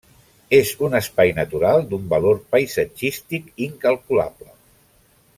[0.59, 4.49] És un espai natural d'un valor paisatgístic incalculable.